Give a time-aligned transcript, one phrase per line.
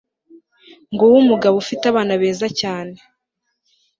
[0.91, 2.95] Nguwo umugabo ufite abana beza cyane